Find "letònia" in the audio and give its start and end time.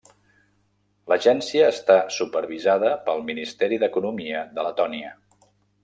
4.71-5.19